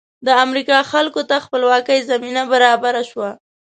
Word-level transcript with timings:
د 0.27 0.27
امریکا 0.45 0.77
خلکو 0.91 1.21
ته 1.29 1.35
خپلواکۍ 1.45 1.99
زمینه 2.11 2.41
برابره 2.53 3.01
شوه. 3.09 3.29